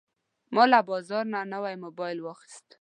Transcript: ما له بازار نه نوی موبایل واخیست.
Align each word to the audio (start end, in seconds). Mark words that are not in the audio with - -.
ما 0.53 0.63
له 0.71 0.79
بازار 0.89 1.23
نه 1.33 1.39
نوی 1.53 1.75
موبایل 1.83 2.17
واخیست. 2.21 2.63